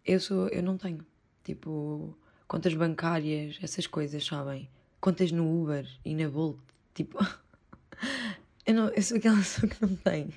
eu 0.05 0.19
sou, 0.19 0.47
eu 0.50 0.62
não 0.62 0.77
tenho. 0.77 1.05
Tipo, 1.43 2.15
contas 2.47 2.73
bancárias, 2.75 3.57
essas 3.62 3.88
coisas, 3.88 4.23
sabem? 4.25 4.69
Contas 5.01 5.31
no 5.31 5.62
Uber 5.62 5.88
e 6.05 6.15
na 6.15 6.29
Bolt, 6.29 6.59
tipo... 6.93 7.17
eu, 8.65 8.74
não, 8.74 8.89
eu 8.89 9.01
sou 9.01 9.17
aquela 9.17 9.38
pessoa 9.43 9.70
que 9.70 9.82
não 9.82 9.96
tem. 9.96 10.29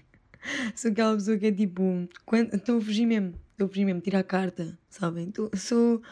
Sou 0.74 0.90
aquela 0.90 1.14
pessoa 1.14 1.36
que 1.36 1.46
é 1.46 1.52
tipo, 1.52 2.08
estou 2.52 2.78
a 2.78 2.80
fugir 2.80 3.06
mesmo, 3.06 3.34
estou 3.52 3.66
a 3.66 3.68
fugir 3.68 3.84
mesmo, 3.84 4.00
tirar 4.00 4.20
a 4.20 4.24
carta, 4.24 4.78
sabem? 4.88 5.30
Tô, 5.30 5.50
sou, 5.56 6.02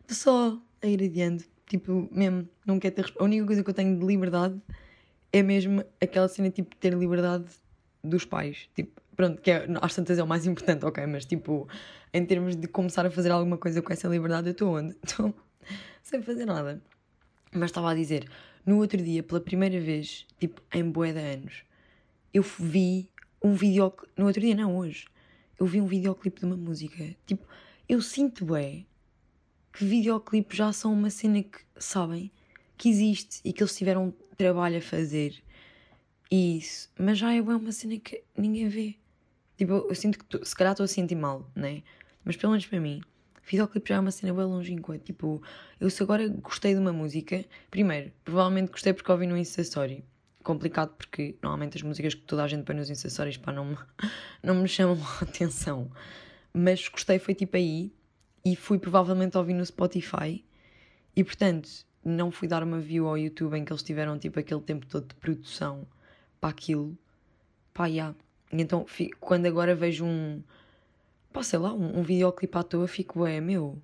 estou 0.00 0.16
só 0.16 0.62
a 0.82 0.86
ir 0.86 1.02
adiante, 1.02 1.48
tipo, 1.66 2.08
mesmo, 2.10 2.48
não 2.66 2.78
quero 2.78 2.94
ter... 2.94 3.12
A 3.18 3.24
única 3.24 3.46
coisa 3.46 3.62
que 3.62 3.70
eu 3.70 3.74
tenho 3.74 3.98
de 3.98 4.04
liberdade 4.04 4.60
é 5.32 5.42
mesmo 5.42 5.84
aquela 6.00 6.28
cena 6.28 6.50
tipo 6.50 6.70
de 6.70 6.76
ter 6.76 6.92
liberdade 6.94 7.46
dos 8.02 8.24
pais. 8.24 8.68
Tipo, 8.74 9.00
pronto, 9.16 9.40
que 9.40 9.50
é, 9.50 9.66
às 9.80 9.94
tantas 9.94 10.18
é 10.18 10.22
o 10.22 10.26
mais 10.26 10.46
importante, 10.46 10.84
ok, 10.84 11.06
mas 11.06 11.24
tipo, 11.24 11.68
em 12.12 12.24
termos 12.24 12.56
de 12.56 12.68
começar 12.68 13.06
a 13.06 13.10
fazer 13.10 13.30
alguma 13.30 13.56
coisa 13.56 13.80
com 13.80 13.92
essa 13.92 14.08
liberdade, 14.08 14.48
eu 14.48 14.52
estou 14.52 14.76
onde? 14.76 14.94
Estou 15.02 15.34
sem 16.02 16.22
fazer 16.22 16.44
nada. 16.44 16.82
Mas 17.50 17.70
estava 17.70 17.90
a 17.90 17.94
dizer, 17.94 18.28
no 18.64 18.78
outro 18.78 19.02
dia, 19.02 19.22
pela 19.22 19.40
primeira 19.40 19.80
vez, 19.80 20.26
tipo, 20.38 20.62
em 20.72 20.90
bué 20.90 21.12
de 21.12 21.18
anos, 21.18 21.64
eu 22.32 22.42
vi 22.42 23.08
um 23.42 23.54
videoclipe, 23.54 24.12
no 24.16 24.26
outro 24.26 24.40
dia 24.40 24.54
não, 24.54 24.76
hoje, 24.76 25.06
eu 25.58 25.66
vi 25.66 25.80
um 25.80 25.86
videoclipe 25.86 26.40
de 26.40 26.46
uma 26.46 26.56
música. 26.56 27.14
Tipo, 27.26 27.46
eu 27.88 28.00
sinto 28.00 28.44
bué 28.44 28.84
que 29.72 29.84
videoclipes 29.84 30.56
já 30.56 30.72
são 30.72 30.92
uma 30.92 31.10
cena 31.10 31.42
que, 31.42 31.58
sabem, 31.76 32.30
que 32.76 32.88
existe 32.88 33.40
e 33.44 33.52
que 33.52 33.62
eles 33.62 33.76
tiveram 33.76 34.14
trabalho 34.36 34.78
a 34.78 34.80
fazer 34.80 35.42
isso, 36.30 36.90
mas 36.98 37.18
já 37.18 37.32
é 37.32 37.40
uma 37.40 37.72
cena 37.72 37.98
que 37.98 38.22
ninguém 38.36 38.68
vê. 38.68 38.96
Tipo, 39.56 39.72
eu 39.88 39.94
sinto 39.94 40.18
que 40.18 40.24
tô, 40.24 40.44
se 40.44 40.54
calhar 40.54 40.72
estou 40.72 40.84
a 40.84 40.88
sentir 40.88 41.14
mal, 41.14 41.48
né? 41.54 41.82
Mas 42.24 42.36
pelo 42.36 42.52
menos 42.52 42.66
para 42.66 42.80
mim, 42.80 43.00
videoclipe 43.46 43.88
já 43.88 43.96
é 43.96 44.00
uma 44.00 44.10
cena 44.10 44.32
bem 44.32 44.44
longínqua. 44.44 44.98
Tipo, 44.98 45.42
eu 45.80 45.90
se 45.90 46.02
agora 46.02 46.28
gostei 46.28 46.74
de 46.74 46.80
uma 46.80 46.92
música, 46.92 47.44
primeiro, 47.70 48.12
provavelmente 48.24 48.70
gostei 48.70 48.92
porque 48.92 49.10
ouvi 49.10 49.26
no 49.26 49.36
Insta. 49.36 49.62
Complicado 50.42 50.94
porque 50.96 51.36
normalmente 51.42 51.76
as 51.78 51.82
músicas 51.82 52.14
que 52.14 52.22
toda 52.22 52.44
a 52.44 52.48
gente 52.48 52.64
põe 52.64 52.76
nos 52.76 52.90
Insta 52.90 53.08
Stories 53.08 53.40
não, 53.46 53.64
me, 53.64 53.78
não 54.42 54.54
me 54.54 54.68
chamam 54.68 54.98
a 55.20 55.24
atenção. 55.24 55.90
Mas 56.52 56.88
gostei 56.88 57.18
foi 57.18 57.34
tipo 57.34 57.56
aí 57.56 57.92
e 58.44 58.54
fui 58.54 58.78
provavelmente 58.78 59.36
ouvir 59.38 59.54
no 59.54 59.64
Spotify. 59.64 60.44
E 61.16 61.24
portanto, 61.24 61.68
não 62.04 62.30
fui 62.30 62.46
dar 62.46 62.62
uma 62.62 62.78
view 62.78 63.06
ao 63.06 63.16
YouTube 63.16 63.56
em 63.56 63.64
que 63.64 63.72
eles 63.72 63.82
tiveram 63.82 64.18
tipo 64.18 64.38
aquele 64.38 64.60
tempo 64.60 64.86
todo 64.86 65.08
de 65.08 65.14
produção 65.14 65.86
para 66.40 66.50
aquilo. 66.50 66.96
Pá, 67.72 67.86
yeah. 67.86 68.14
E 68.52 68.60
então 68.60 68.84
quando 69.18 69.46
agora 69.46 69.74
vejo 69.74 70.04
um, 70.04 70.42
pá, 71.34 71.42
sei 71.42 71.58
lá, 71.58 71.74
um, 71.74 71.98
um 71.98 72.02
videoclipe 72.02 72.56
à 72.56 72.62
toa, 72.62 72.86
fico, 72.86 73.18
bué, 73.18 73.40
meu, 73.40 73.82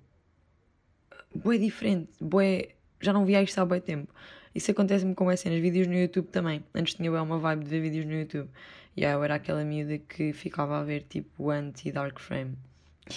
bué 1.35 1.57
diferente, 1.57 2.09
bué, 2.19 2.69
já 3.01 3.11
não 3.11 3.25
via 3.25 3.43
isto 3.43 3.59
há 3.59 3.65
bem 3.65 3.81
tempo. 3.81 4.11
Isso 4.55 4.71
acontece-me 4.71 5.13
com 5.13 5.29
as 5.29 5.39
cenas, 5.41 5.59
vídeos 5.59 5.87
no 5.87 5.93
YouTube 5.93 6.27
também. 6.27 6.63
Antes 6.73 6.93
tinha 6.93 7.11
uma 7.11 7.37
vibe 7.37 7.63
de 7.63 7.69
ver 7.69 7.81
vídeos 7.81 8.05
no 8.05 8.13
YouTube. 8.13 8.49
E 8.95 9.01
yeah, 9.01 9.17
eu 9.17 9.23
era 9.23 9.35
aquela 9.35 9.63
miúda 9.63 9.97
que 9.97 10.33
ficava 10.33 10.79
a 10.79 10.83
ver 10.83 11.03
tipo 11.03 11.49
anti-Dark 11.51 12.19
Frame. 12.19 12.57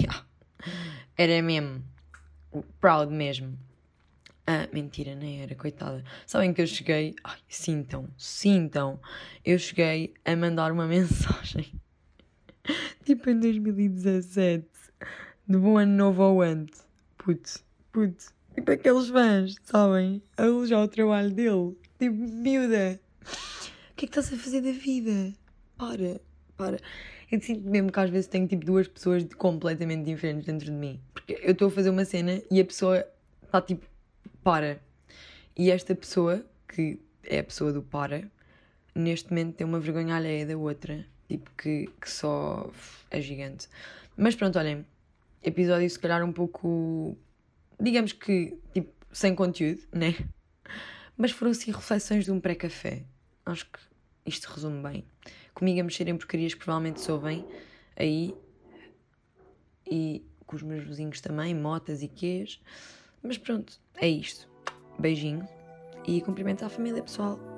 Yeah. 0.01 0.25
Era 1.17 1.41
mesmo. 1.43 1.85
Proud 2.81 3.13
mesmo. 3.13 3.57
Ah, 4.47 4.67
mentira, 4.73 5.15
nem 5.15 5.43
era, 5.43 5.55
coitada. 5.55 6.03
Sabem 6.27 6.53
que 6.53 6.63
eu 6.63 6.67
cheguei. 6.67 7.15
Ai, 7.23 7.39
sintam, 7.49 8.09
sintam. 8.17 8.99
Eu 9.45 9.59
cheguei 9.59 10.15
a 10.25 10.35
mandar 10.35 10.73
uma 10.73 10.87
mensagem. 10.89 11.73
tipo 13.05 13.31
em 13.31 13.39
2017. 13.39 14.67
De 15.47 15.59
bom 15.59 15.79
ano 15.79 15.97
novo 15.97 16.23
ao 16.23 16.41
antes. 16.41 16.83
Putz, 17.19 17.65
putz. 17.93 18.33
Tipo 18.55 18.71
aqueles 18.71 19.09
fãs, 19.09 19.57
sabem? 19.65 20.23
A 20.37 20.45
elogiar 20.45 20.83
o 20.83 20.89
trabalho 20.89 21.31
dele. 21.31 21.77
Tipo, 21.99 22.17
miúda. 22.17 23.01
O 23.91 23.95
que 23.97 24.07
é 24.07 24.09
que 24.09 24.19
estás 24.19 24.33
a 24.33 24.37
fazer 24.37 24.61
da 24.61 24.73
vida? 24.73 25.33
Para, 25.77 26.21
para. 26.57 26.79
Eu 27.31 27.41
sinto 27.41 27.69
mesmo 27.69 27.91
que 27.91 28.01
às 28.01 28.11
vezes 28.11 28.27
tenho 28.29 28.47
tipo 28.47 28.65
duas 28.65 28.87
pessoas 28.87 29.25
completamente 29.35 30.05
diferentes 30.05 30.47
dentro 30.47 30.67
de 30.67 30.73
mim. 30.73 31.01
Porque 31.13 31.39
eu 31.43 31.53
estou 31.53 31.69
a 31.69 31.71
fazer 31.71 31.91
uma 31.91 32.05
cena 32.05 32.41
e 32.51 32.61
a 32.61 32.65
pessoa 32.65 33.05
está 33.43 33.61
tipo 33.61 33.87
para. 34.43 34.81
E 35.57 35.71
esta 35.71 35.95
pessoa, 35.95 36.45
que 36.69 37.01
é 37.25 37.41
a 37.41 37.45
pessoa 37.45 37.73
do 37.73 37.83
para, 37.83 38.31
neste 38.95 39.31
momento 39.31 39.57
tem 39.57 39.67
uma 39.67 39.81
vergonha 39.81 40.17
alheia 40.17 40.47
da 40.47 40.57
outra, 40.57 41.07
tipo 41.29 41.51
que, 41.57 41.89
que 42.01 42.11
só 42.11 42.71
é 43.11 43.21
gigante. 43.21 43.69
Mas 44.17 44.35
pronto, 44.35 44.59
olhem, 44.59 44.85
episódio 45.43 45.89
se 45.89 45.99
calhar 45.99 46.25
um 46.25 46.33
pouco, 46.33 47.17
digamos 47.81 48.13
que, 48.13 48.57
tipo, 48.73 48.93
sem 49.13 49.35
conteúdo, 49.35 49.83
né? 49.93 50.15
Mas 51.17 51.31
foram 51.31 51.53
assim 51.53 51.71
reflexões 51.71 52.25
de 52.25 52.33
um 52.33 52.41
pré-café. 52.41 53.05
Acho 53.47 53.67
que 53.67 53.79
isto 54.27 54.47
resume 54.47 54.83
bem. 54.83 55.05
Comigo 55.55 55.81
a 55.81 55.85
mexer 55.85 56.09
em 56.09 56.17
porcarias 56.17 56.55
que 56.55 56.61
provavelmente 56.61 57.01
soubem 57.01 57.45
aí 57.97 58.35
e 59.87 60.25
com 60.47 60.57
os 60.57 60.63
meus 60.63 60.85
vizinhos 60.85 61.21
também, 61.21 61.55
motas 61.55 62.03
e 62.03 62.09
quês. 62.09 62.61
Mas 63.23 63.39
pronto, 63.39 63.81
é 63.97 64.09
isto. 64.09 64.49
Beijinho 64.99 65.47
e 66.07 66.21
cumprimentos 66.21 66.65
à 66.65 66.69
família 66.69 67.03
pessoal. 67.03 67.54